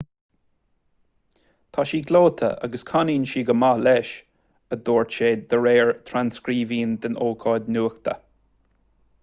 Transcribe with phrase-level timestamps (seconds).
[1.77, 4.09] tá sí gleoite agus canann sí go maith leis
[4.75, 8.17] a dúirt sé de réir thrascríbhinn den ócáid nuachta